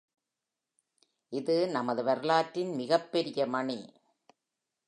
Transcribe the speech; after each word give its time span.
இது 1.33 1.67
நமது 1.67 2.03
வரலாற்றின் 2.03 2.75
மிகப்பெரிய 2.75 3.45
மணி. 3.45 3.79